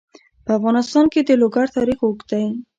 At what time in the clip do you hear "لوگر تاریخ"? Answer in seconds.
1.41-1.99